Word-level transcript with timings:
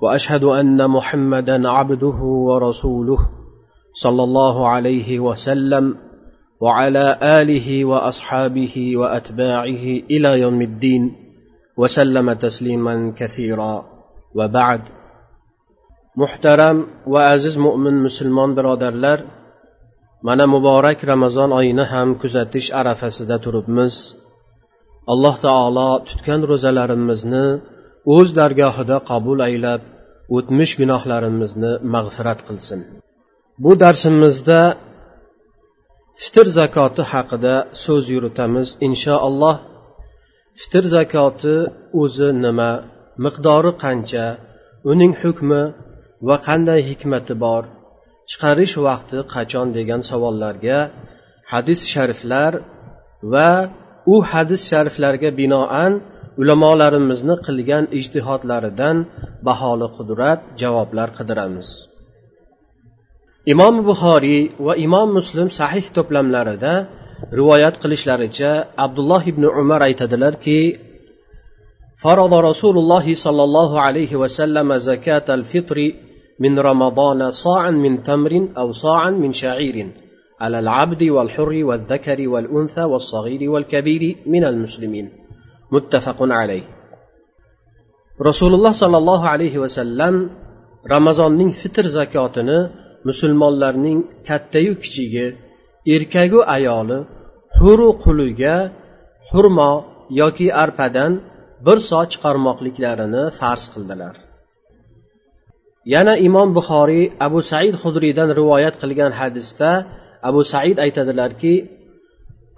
وأشهد 0.00 0.44
أن 0.44 0.90
محمدا 0.90 1.68
عبده 1.68 2.18
ورسوله 2.48 3.18
صلى 3.92 4.22
الله 4.24 4.68
عليه 4.68 5.20
وسلم 5.20 5.96
وعلى 6.60 7.18
آله 7.22 7.84
وأصحابه 7.84 8.96
وأتباعه 8.96 9.84
إلى 10.10 10.40
يوم 10.40 10.62
الدين 10.62 11.12
وسلم 11.76 12.32
تسليما 12.32 13.12
كثيرا. 13.16 13.84
وبعد. 14.34 14.82
محترم 16.16 16.86
وعزيز 17.06 17.58
مؤمن 17.58 17.94
مسلمان 18.04 18.54
برادرlar 18.54 19.18
mana 20.22 20.46
muborak 20.46 20.98
ramazon 21.06 21.50
oyini 21.58 21.84
ham 21.92 22.08
kuzatish 22.22 22.68
arafasida 22.80 23.36
turibmiz 23.44 23.94
alloh 25.12 25.34
taolo 25.46 25.90
tutgan 26.08 26.40
ro'zalarimizni 26.50 27.44
o'z 28.16 28.28
dargohida 28.38 28.96
qabul 29.10 29.38
aylab 29.48 29.82
o'tmish 30.36 30.72
gunohlarimizni 30.80 31.72
mag'firat 31.94 32.40
qilsin. 32.48 32.80
Bu 33.64 33.72
darsimizda 33.82 34.60
fitr 36.22 36.46
zakoti 36.58 37.02
haqida 37.12 37.54
so'z 37.84 38.04
yuritamiz 38.14 38.68
inshaalloh. 38.88 39.56
Fitr 40.60 40.84
zakoti 40.96 41.56
o'zi 42.02 42.28
nima 42.44 42.70
miqdori 43.24 43.72
qancha 43.84 44.26
uning 44.92 45.12
hukmi 45.22 45.62
va 46.28 46.36
qanday 46.48 46.80
hikmati 46.90 47.34
bor 47.44 47.62
chiqarish 48.30 48.76
vaqti 48.88 49.18
qachon 49.34 49.66
degan 49.78 50.00
savollarga 50.10 50.78
hadis 51.52 51.80
shariflar 51.92 52.52
va 53.32 53.50
u 54.12 54.16
hadis 54.30 54.62
shariflarga 54.70 55.30
binoan 55.40 55.92
ulamolarimizni 56.41 57.35
qilgan 57.45 57.85
ijtihodlaridan 57.99 58.97
baholi 59.47 59.87
qudrat 59.97 60.39
javoblar 60.61 61.09
qidiramiz 61.17 61.69
imom 63.53 63.75
buxoriy 63.89 64.41
va 64.65 64.73
imom 64.87 65.09
muslim 65.19 65.47
sahih 65.59 65.85
to'plamlarida 65.97 66.73
rivoyat 67.39 67.75
qilishlaricha 67.83 68.51
abdulloh 68.85 69.21
ibn 69.31 69.43
umar 69.61 69.81
aytadilarki 69.89 70.59
فرض 72.03 72.33
رسول 72.33 72.75
الله 72.77 73.15
صلى 73.15 73.43
الله 73.47 73.71
عليه 73.81 74.11
وسلم 74.15 74.77
زكاة 74.77 75.27
الفطر 75.29 75.77
من 76.39 76.59
رمضان 76.59 77.31
صاعا 77.31 77.71
من 77.71 78.03
تمر 78.03 78.47
أو 78.57 78.67
صاعا 78.71 79.11
من 79.23 79.31
شعير 79.33 79.77
على 80.41 80.59
العبد 80.59 81.03
والحر 81.03 81.53
والذكر 81.63 82.29
والأنثى 82.29 82.83
والصغير 82.83 83.51
والكبير 83.51 84.17
من 84.25 84.43
المسلمين 84.43 85.09
muttafaqun 85.74 86.30
alayh. 86.40 86.64
Rasululloh 88.28 88.72
sollallohu 88.82 89.26
alayhi 89.34 89.58
vasallam 89.64 90.14
ramazonning 90.94 91.50
fitr 91.60 91.84
zakotini 91.98 92.58
musulmonlarning 93.08 93.98
kattayu 94.28 94.72
kichigi 94.82 95.26
erkagu 95.94 96.40
ayoli 96.56 96.98
huru 97.58 97.88
quliga 98.04 98.56
xurmo 99.28 99.72
yoki 100.20 100.48
arpadan 100.64 101.12
bir 101.66 101.78
so 101.90 102.00
chiqarmoqliklarini 102.12 103.22
farz 103.38 103.64
qildilar. 103.74 104.14
Yana 105.94 106.14
imom 106.28 106.48
buxoriy 106.58 107.04
abu 107.26 107.38
said 107.50 107.74
hudriydan 107.82 108.28
rivoyat 108.38 108.74
qilgan 108.82 109.12
hadisda 109.20 109.70
abu 110.28 110.40
said 110.52 110.76
aytadilarki 110.84 111.54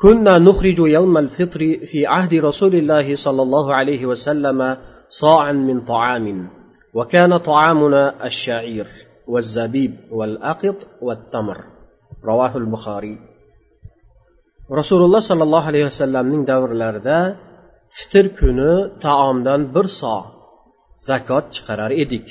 كنا 0.01 0.38
نخرج 0.39 0.79
يوم 0.79 1.17
الفطر 1.17 1.59
في 1.85 2.06
عهد 2.06 2.33
رسول 2.33 2.75
الله 2.75 3.16
صلى 3.16 3.41
الله 3.41 3.75
عليه 3.75 4.06
وسلم 4.06 4.78
صاعا 5.09 5.51
من 5.51 5.81
طعام 5.81 6.50
وكان 6.94 7.38
طعامنا 7.38 8.25
الشعير 8.25 8.88
والزبيب 9.28 9.94
والأقط 10.11 10.88
والتمر 11.01 11.63
رواه 12.23 12.57
البخاري 12.57 13.17
رسول 14.72 15.01
الله 15.01 15.19
صلى 15.19 15.44
الله 15.44 15.63
عليه 15.63 15.85
وسلم 15.85 16.45
davrlarida 16.45 17.38
fitr 17.97 18.25
kuni 18.39 18.73
taomdan 19.06 19.61
bir 19.75 19.88
so 20.00 20.17
zakot 21.07 21.45
chiqarar 21.56 21.91
edik 22.03 22.28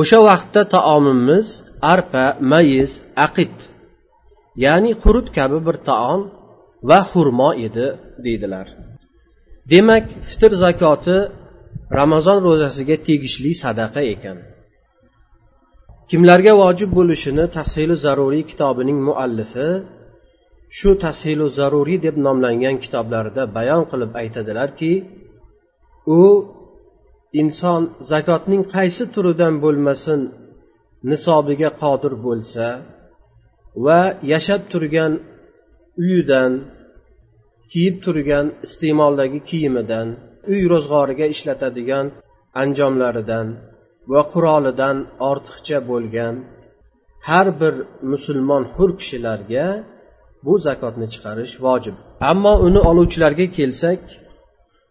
o'sha 0.00 0.18
vaqtda 0.28 0.62
taomimiz 0.76 1.48
arpa 1.94 2.24
mayiz 2.52 2.90
aqit 3.26 3.54
ya'ni 4.65 4.91
qurut 5.03 5.27
kabi 5.37 5.59
bir 5.67 5.77
taom 5.89 6.21
va 6.89 6.99
xurmo 7.11 7.49
edi 7.67 7.87
deydilar. 8.25 8.67
Demak 9.71 10.05
fitr 10.29 10.51
zakoti 10.63 11.17
ramazon 11.99 12.39
ro'zasiga 12.47 12.97
tegishli 13.07 13.51
sadaqa 13.63 14.01
ekan. 14.13 14.37
Kimlarga 16.09 16.53
vojib 16.63 16.89
bo'lishini 16.97 17.45
tashilu 17.57 17.95
zaruriy 18.05 18.43
kitobining 18.51 18.99
muallifi 19.07 19.69
shu 20.77 20.89
tashilu 21.05 21.47
zaruriy 21.57 21.99
deb 22.05 22.15
nomlangan 22.25 22.75
kitoblarida 22.83 23.43
bayon 23.57 23.83
qilib 23.91 24.11
aytadilarki 24.21 24.91
u 26.19 26.21
inson 27.41 27.81
zakotning 28.11 28.63
qaysi 28.75 29.03
turidan 29.13 29.53
bo'lmasin 29.63 30.19
nisobiga 31.11 31.69
qodir 31.81 32.13
bo'lsa 32.25 32.65
va 33.85 34.01
yashab 34.33 34.61
turgan 34.71 35.13
uyidan 36.03 36.51
kiyib 37.71 37.95
turgan 38.05 38.45
iste'moldagi 38.67 39.39
kiyimidan 39.49 40.07
uy 40.51 40.61
ro'zg'origa 40.71 41.25
ishlatadigan 41.33 42.05
anjomlaridan 42.61 43.47
va 44.11 44.21
qurolidan 44.33 44.97
ortiqcha 45.29 45.79
bo'lgan 45.89 46.35
har 47.29 47.47
bir 47.61 47.73
musulmon 48.11 48.63
hur 48.75 48.89
kishilarga 48.99 49.65
bu 50.45 50.53
zakotni 50.67 51.07
chiqarish 51.13 51.55
vojib. 51.65 51.95
Ammo 52.31 52.53
uni 52.67 52.81
oluvchilarga 52.89 53.47
kelsak 53.57 54.01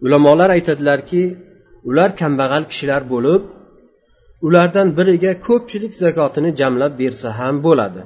ulamolar 0.04 0.50
aytadilarki 0.56 1.22
ular 1.88 2.10
kambag'al 2.20 2.64
kishilar 2.70 3.02
bo'lib 3.12 3.42
ulardan 4.46 4.88
biriga 4.98 5.32
ko'pchilik 5.46 5.92
zakotini 6.04 6.50
jamlab 6.60 6.92
bersa 7.02 7.28
ham 7.40 7.56
bo'ladi. 7.66 8.02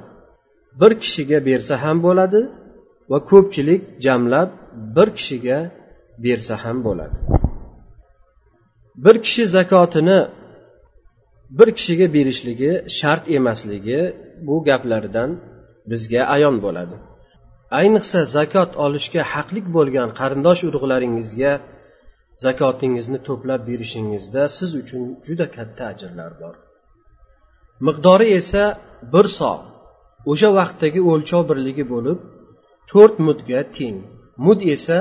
Bir 0.81 0.91
kishiga 1.03 1.39
bersa 1.49 1.73
ham 1.83 1.97
bo'ladi 2.07 2.41
va 3.11 3.19
ko'pchilik 3.31 3.81
jamlab 4.05 4.49
bir 4.95 5.07
kishiga 5.17 5.59
bersa 6.25 6.55
ham 6.63 6.77
bo'ladi. 6.87 7.17
Bir 9.05 9.15
kishi 9.25 9.43
zakotini 9.57 10.19
bir 11.57 11.69
kishiga 11.77 12.07
berishligi 12.15 12.71
shart 12.97 13.23
emasligi 13.37 13.99
bu 14.47 14.55
gaplardan 14.67 15.29
bizga 15.91 16.21
ayon 16.35 16.55
bo'ladi. 16.65 16.95
Ayniqsa 17.79 18.19
zakot 18.37 18.71
olishga 18.85 19.21
haqlik 19.33 19.65
bo'lgan 19.77 20.09
qarindosh 20.19 20.61
urug'laringizga 20.69 21.51
zakotingizni 22.45 23.19
to'plab 23.27 23.61
berishingizda 23.69 24.41
siz 24.57 24.71
uchun 24.81 25.03
juda 25.27 25.47
katta 25.55 25.83
ajrlar 25.93 26.31
bor. 26.41 26.55
Miqdori 27.87 28.27
esa 28.39 28.63
bir 29.13 29.27
so 29.37 29.53
o'sha 30.31 30.49
vaqtdagi 30.59 30.99
o'lchov 31.11 31.41
birligi 31.49 31.85
bo'lib 31.93 32.17
to'rt 32.91 33.15
mudga 33.27 33.61
teng. 33.77 33.97
Mud 34.45 34.59
esa 34.75 34.99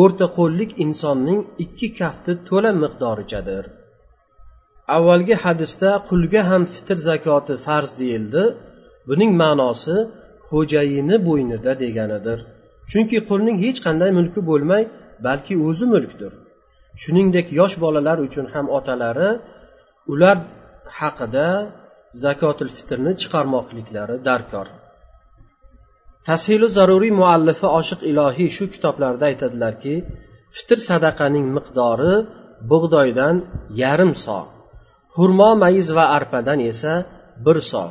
o'rta 0.00 0.26
qo'llik 0.38 0.70
insonning 0.84 1.40
ikki 1.64 1.88
kafti 2.00 2.32
to'la 2.48 2.72
miqdorichadir. 2.82 3.64
Avvalgi 4.96 5.36
hadisda 5.44 5.90
qulga 6.08 6.42
ham 6.50 6.62
fitr 6.74 6.98
zakoti 7.08 7.54
farz 7.66 7.90
deyildi. 8.00 8.44
Buning 9.08 9.32
ma'nosi 9.42 9.96
xo'jayini 10.50 11.16
bo'ynida 11.28 11.72
deganidir. 11.82 12.38
Chunki 12.90 13.18
qulning 13.28 13.56
hech 13.64 13.78
qanday 13.86 14.10
mulki 14.18 14.40
bo'lmay 14.50 14.82
balki 15.26 15.54
o'zi 15.68 15.86
mulkdir. 15.94 16.32
Shuningdek 17.02 17.46
yosh 17.60 17.76
bolalar 17.84 18.18
uchun 18.26 18.46
ham 18.54 18.66
otalari 18.78 19.30
ular 20.12 20.36
haqida 20.98 21.48
zakotil 22.24 22.70
fitrni 22.76 23.12
chiqarmoqliklari 23.20 24.16
darkor. 24.28 24.66
Tashilu 26.28 26.68
zaruriy 26.76 27.12
muallifi 27.20 27.66
oshiq 27.80 28.00
ilohiy 28.10 28.50
shu 28.56 28.64
kitoblarida 28.74 29.24
aytadilarki 29.30 29.94
fitr 30.56 30.78
sadaqaning 30.88 31.46
miqdori 31.56 32.14
bug'doydan 32.70 33.36
yarim 33.82 34.12
so 34.24 34.40
xurmo 35.14 35.50
mayiz 35.62 35.88
va 35.96 36.04
arpadan 36.18 36.58
esa 36.72 36.94
bir 37.44 37.58
so 37.70 37.86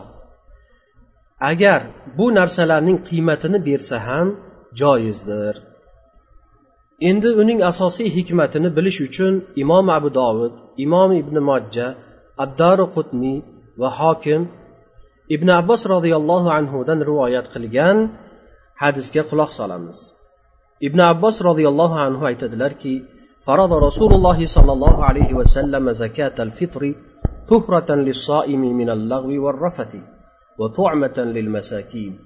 agar 1.51 1.81
bu 2.17 2.25
narsalarning 2.39 2.97
qiymatini 3.09 3.59
bersa 3.67 3.97
ham 4.07 4.27
joizdir. 4.79 5.55
Endi 7.09 7.29
uning 7.41 7.59
asosiy 7.71 8.09
hikmatini 8.17 8.69
bilish 8.77 8.99
uchun 9.07 9.33
imom 9.63 9.85
abu 9.97 10.09
dovud 10.19 10.53
imom 10.85 11.09
ibn 11.21 11.35
mojja 11.49 11.87
addaru 12.43 12.85
qutniy 12.95 13.37
va 13.81 13.89
hokim 13.99 14.41
ibn 15.35 15.47
abbos 15.59 15.81
roziyallohu 15.93 16.47
anhudan 16.59 16.99
rivoyat 17.09 17.45
qilgan 17.53 17.97
hadisga 18.81 19.23
quloq 19.29 19.51
solamiz. 19.59 19.97
Ibn 20.87 20.99
abbos 21.11 21.35
roziyallohu 21.49 21.95
anhu 22.07 22.23
aytadilarki 22.31 22.95
فرض 23.39 23.73
رسول 23.73 24.13
الله 24.13 24.45
صلى 24.45 24.71
الله 24.73 25.05
عليه 25.05 25.33
وسلم 25.33 25.91
زكاة 25.91 26.37
الفطر 26.39 26.95
طهرة 27.47 27.95
للصائم 27.95 28.61
من 28.61 28.89
اللغو 28.89 29.45
والرفث 29.45 29.95
وطعمة 30.59 31.17
للمساكين 31.17 32.19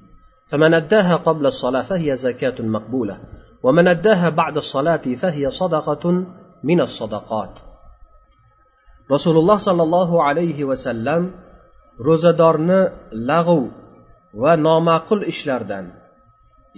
فمن 0.45 0.73
أداها 0.73 1.15
قبل 1.15 1.45
الصلاة 1.45 1.81
فهي 1.81 2.15
زكاة 2.15 2.61
مقبولة 2.61 3.19
ومن 3.63 3.88
أداها 3.88 4.29
بعد 4.29 4.57
الصلاة 4.57 5.06
فهي 5.21 5.49
صدقة 5.49 6.25
من 6.63 6.81
الصدقات 6.81 7.59
rasululloh 9.09 9.59
sollallohu 9.67 10.15
alayhi 10.27 10.63
vasallam 10.71 11.23
ro'zadorni 12.07 12.81
lag'v 13.29 13.61
va 14.41 14.53
noma'qul 14.67 15.21
ishlardan 15.33 15.85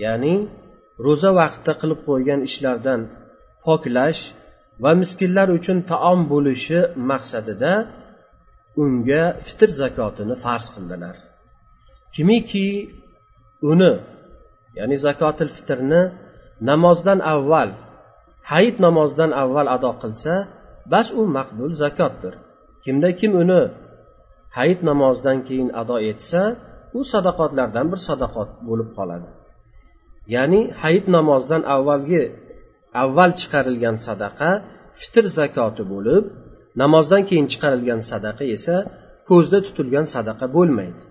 ya'ni 0.04 0.36
ro'za 1.06 1.32
vaqtida 1.40 1.74
qilib 1.82 2.00
qo'ygan 2.10 2.40
ishlardan 2.50 3.00
poklash 3.66 4.22
va 4.84 4.92
miskinlar 5.02 5.48
uchun 5.58 5.78
taom 5.92 6.20
bo'lishi 6.32 6.80
maqsadida 7.12 7.74
unga 8.84 9.24
fitr 9.46 9.70
zakotini 9.82 10.36
farz 10.44 10.66
qildilar. 10.76 11.16
Kimiki 12.16 12.68
uni 13.72 13.94
ya'ni 14.78 14.98
zakotil 15.06 15.50
fitrni 15.56 16.02
namozdan 16.70 17.20
avval 17.34 17.70
hayit 18.52 18.76
namozidan 18.86 19.32
avval 19.44 19.68
ado 19.76 19.92
qilsa 20.02 20.34
bas 20.92 21.08
u 21.20 21.22
maqbul 21.38 21.72
zakotdir. 21.84 22.34
Kimda 22.84 23.10
kim 23.20 23.32
uni 23.44 23.62
hayit 24.58 24.80
namozidan 24.90 25.38
keyin 25.48 25.70
ado 25.82 25.98
etsa 26.12 26.42
u 26.98 27.00
sadaqotlardan 27.12 27.86
bir 27.92 28.00
sadaqot 28.10 28.50
bo'lib 28.68 28.90
qoladi. 28.98 29.30
Ya'ni 30.36 30.62
hayit 30.84 31.06
namozidan 31.18 31.64
avvalgi 31.76 32.24
avval 33.04 33.32
chiqarilgan 33.40 33.98
sadaqa 34.08 34.50
fitr 35.00 35.26
zakoti 35.40 35.84
bo'lib 35.94 36.24
namozdan 36.82 37.24
keyin 37.30 37.48
chiqarilgan 37.52 38.02
sadaqa 38.12 38.44
esa 38.56 38.78
ko'zda 39.30 39.60
tutilgan 39.66 40.06
sadaqa 40.16 40.46
bo'lmaydi. 40.56 41.02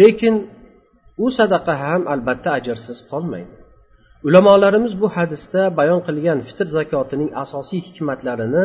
Lekin 0.00 0.34
u 1.24 1.26
sadaqa 1.38 1.74
ham 1.84 2.02
albatta 2.12 2.48
ajrsiz 2.58 2.98
qolmaydi. 3.10 3.54
Ulamolarimiz 4.26 4.94
bu 5.02 5.08
hadisda 5.16 5.62
bayon 5.78 6.00
qilgan 6.08 6.38
fitr 6.48 6.66
zakotining 6.78 7.30
asosiy 7.44 7.80
hikmatlarini 7.88 8.64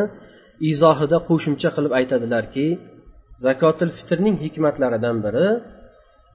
izohida 0.70 1.18
qo'shimcha 1.28 1.70
qilib 1.76 1.92
aytadilarki 1.98 2.66
zakotil 3.46 3.90
fitrning 3.98 4.36
hikmatlaridan 4.44 5.16
biri 5.24 5.48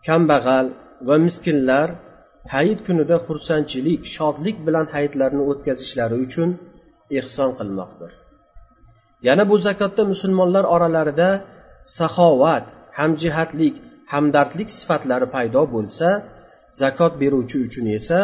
kambag'al 0.08 0.66
va 1.08 1.16
miskinlar 1.26 1.88
hayit 2.54 2.80
kunida 2.88 3.16
xursandchilik 3.28 4.02
shodlik 4.16 4.58
bilan 4.68 4.86
hayitlarini 4.96 5.44
o'tkazishlari 5.52 6.18
uchun 6.26 6.50
ehson 7.20 7.52
qilmoqdir. 7.60 8.12
Yana 9.28 9.44
bu 9.50 9.56
zakotda 9.68 10.04
musulmonlar 10.12 10.66
oralarida 10.76 11.30
saxovat 12.00 12.66
hamjihatlik 13.00 13.76
hamdardlik 14.14 14.70
sifatlari 14.80 15.28
paydo 15.36 15.62
bo'lsa 15.76 16.08
zakot 16.82 17.14
beruvchi 17.22 17.58
uchun 17.68 17.86
esa 18.00 18.20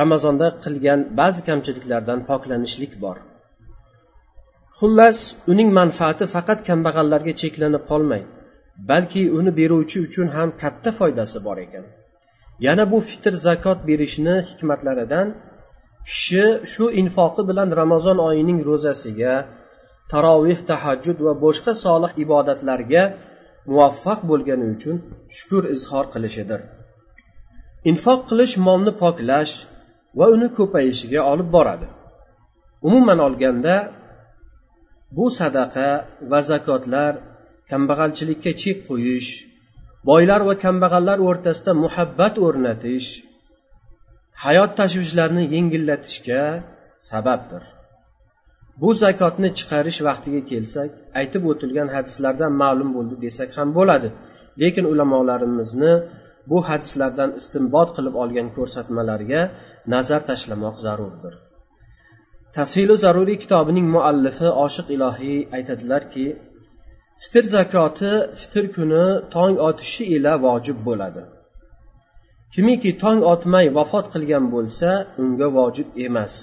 ramazonda 0.00 0.48
qilgan 0.64 1.00
ba'zi 1.20 1.40
kamchiliklardan 1.48 2.20
poklanishlik 2.30 2.92
bor. 3.04 3.16
Xullas 4.78 5.18
uning 5.52 5.70
manfaati 5.80 6.24
faqat 6.34 6.58
kambag'allarga 6.68 7.32
cheklanib 7.42 7.82
qolmay 7.90 8.22
balki 8.90 9.22
uni 9.38 9.50
beruvchi 9.60 9.98
uchun 10.06 10.28
ham 10.36 10.48
katta 10.62 10.90
foydasi 10.98 11.38
bor 11.46 11.58
ekan. 11.66 11.84
Yana 12.66 12.84
bu 12.92 12.98
fitr 13.10 13.32
zakot 13.46 13.78
berishni 13.88 14.34
hikmatlaridan 14.48 15.28
kishi 16.08 16.44
shu 16.72 16.84
infoqi 17.02 17.42
bilan 17.50 17.68
ramazon 17.80 18.18
oyining 18.28 18.58
ro'zasiga 18.68 19.34
taroveh 20.12 20.60
tahajjud 20.70 21.18
va 21.26 21.32
boshqa 21.44 21.72
solih 21.84 22.12
ibodatlarga 22.24 23.02
muvaffaq 23.70 24.20
bo'lgani 24.30 24.66
uchun 24.74 24.96
shukur 25.36 25.62
izhor 25.76 26.04
qilishidir. 26.14 26.60
Infoq 27.90 28.20
qilish 28.30 28.54
molni 28.66 28.92
poklash 29.02 29.54
va 30.18 30.26
uni 30.34 30.48
ko'payishiga 30.58 31.20
olib 31.32 31.48
boradi. 31.56 31.88
Umuman 32.86 33.18
olganda 33.26 33.76
bu 35.16 35.26
sadaqa 35.40 35.88
va 36.30 36.40
zakotlar 36.50 37.12
kambag'alchilikka 37.70 38.52
chek 38.62 38.78
qo'yish 38.88 39.30
boylar 40.10 40.40
va 40.48 40.54
kambag'allar 40.64 41.18
o'rtasida 41.28 41.72
muhabbat 41.84 42.34
o'rnatish 42.46 43.08
hayot 44.44 44.70
tashvishlarini 44.80 45.44
yengillatishga 45.54 46.42
sababdir. 47.10 47.62
Bu 48.80 48.90
zakotni 49.02 49.48
chiqarish 49.58 50.00
vaqtiga 50.08 50.40
kelsak 50.50 50.90
aytib 51.20 51.42
o'tilgan 51.50 51.88
hadislardan 51.96 52.52
ma'lum 52.62 52.90
bo'ldi 52.96 53.16
desak 53.24 53.50
ham 53.58 53.68
bo'ladi. 53.78 54.08
Lekin 54.62 54.84
ulamolarimizni 54.92 55.92
bu 56.50 56.58
hadislardan 56.68 57.30
istinbot 57.40 57.88
qilib 57.96 58.14
olgan 58.22 58.48
ko'rsatmalarga 58.56 59.40
nazar 59.94 60.20
tashlamoq 60.30 60.76
zarurdir. 60.86 61.34
Tashilu 62.56 62.96
zaruriy 63.04 63.38
kitobining 63.44 63.86
muallifi 63.96 64.48
oshiq 64.64 64.88
ilohiy 64.96 65.38
aytadilarki 65.56 66.26
fitr 67.22 67.44
zakoti 67.54 68.12
fitr 68.40 68.64
kuni 68.76 69.04
tong 69.34 69.54
otishi 69.68 70.04
ila 70.16 70.32
vojib 70.46 70.78
bo'ladi. 70.88 71.22
Kimiki 72.54 72.90
tong 73.02 73.20
otmay 73.32 73.66
vafot 73.78 74.06
qilgan 74.14 74.44
bo'lsa 74.54 74.90
unga 75.22 75.48
vojib 75.58 75.88
emas. 76.06 76.34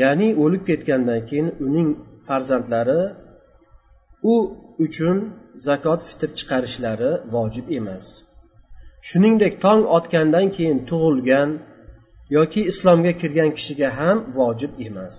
Ya'ni 0.00 0.28
o'lib 0.42 0.62
ketgandan 0.68 1.20
keyin 1.28 1.48
uning 1.66 1.88
farzandlari 2.26 3.02
u 4.32 4.34
uchun 4.84 5.16
zakot 5.66 6.00
fitr 6.08 6.28
chiqarishlari 6.38 7.10
vojib 7.34 7.66
emas. 7.78 8.06
Shuningdek 9.08 9.54
tong 9.64 9.82
otgandan 9.96 10.46
keyin 10.56 10.78
tug'ilgan 10.88 11.50
yoki 12.36 12.60
islomga 12.70 13.12
kirgan 13.20 13.50
kishiga 13.56 13.88
ham 13.98 14.16
vojib 14.36 14.72
emas. 14.86 15.16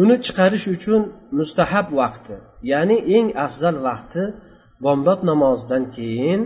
Uni 0.00 0.16
chiqarish 0.26 0.66
uchun 0.76 1.02
mustahab 1.38 1.86
vaqti 2.00 2.36
ya'ni 2.72 2.96
eng 3.16 3.28
afzal 3.46 3.76
vaqti 3.88 4.22
bomdod 4.84 5.20
namozidan 5.30 5.84
keyin 5.96 6.40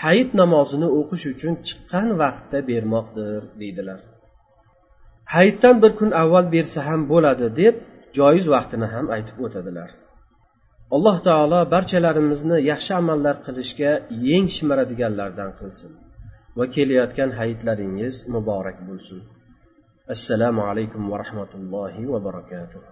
hayit 0.00 0.30
namozini 0.40 0.88
o'qish 0.98 1.24
uchun 1.32 1.52
chiqqan 1.66 2.08
vaqtda 2.22 2.58
bermoqdir 2.70 3.40
deydilar. 3.60 4.00
Hayitdan 5.34 5.76
bir 5.82 5.92
kun 5.98 6.10
avval 6.22 6.46
bersa 6.54 6.80
ham 6.88 7.00
bo'ladi 7.12 7.46
deb 7.60 7.74
joiz 8.18 8.44
vaqtini 8.54 8.86
ham 8.94 9.06
aytib 9.16 9.36
o'tadilar. 9.46 9.90
Alloh 10.94 11.16
taolo 11.28 11.60
barchalarimizni 11.74 12.58
yaxshi 12.70 12.92
amallar 13.00 13.36
qilishga 13.46 13.92
yeng 14.28 14.46
shimiradiganlardan 14.56 15.50
qilsin. 15.60 15.92
Va 16.58 16.64
kelayotgan 16.74 17.30
hayitlaringiz 17.38 18.14
muborak 18.34 18.78
bo'lsin. 18.88 19.18
Assalomu 20.14 20.62
alaykum 20.70 21.02
va 21.10 21.16
rahmatullohi 21.24 22.02
va 22.12 22.18
barakatuh. 22.28 22.86